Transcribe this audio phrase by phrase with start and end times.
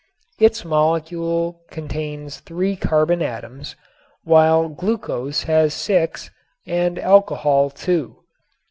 [0.39, 3.75] Its molecule contains three carbon atoms,
[4.23, 6.31] while glucose has six
[6.65, 8.17] and alcohol two.